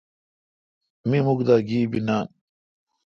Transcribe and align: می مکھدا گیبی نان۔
می 1.09 1.19
مکھدا 1.25 1.55
گیبی 1.67 1.99
نان۔ 2.07 2.27